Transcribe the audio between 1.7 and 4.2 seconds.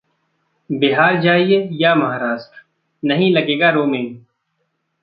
या महाराष्ट्र नहीं लगेगा रोमिंग